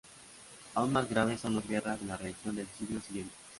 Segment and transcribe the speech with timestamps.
[0.73, 3.35] Aún más graves son las guerras de religión del siglo siguiente.